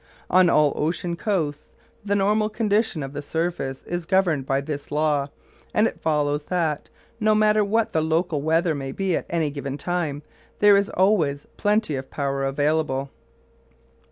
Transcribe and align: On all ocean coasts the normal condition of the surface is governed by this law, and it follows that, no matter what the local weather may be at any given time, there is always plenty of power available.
On 0.31 0.49
all 0.49 0.73
ocean 0.77 1.15
coasts 1.15 1.71
the 2.03 2.15
normal 2.15 2.49
condition 2.49 3.03
of 3.03 3.13
the 3.13 3.21
surface 3.21 3.83
is 3.83 4.07
governed 4.07 4.47
by 4.47 4.59
this 4.59 4.91
law, 4.91 5.29
and 5.75 5.85
it 5.85 6.01
follows 6.01 6.45
that, 6.45 6.89
no 7.19 7.35
matter 7.35 7.63
what 7.63 7.93
the 7.93 8.01
local 8.01 8.41
weather 8.41 8.73
may 8.73 8.91
be 8.91 9.15
at 9.15 9.27
any 9.29 9.51
given 9.51 9.77
time, 9.77 10.23
there 10.57 10.75
is 10.75 10.89
always 10.89 11.45
plenty 11.55 11.93
of 11.95 12.09
power 12.09 12.43
available. 12.45 13.11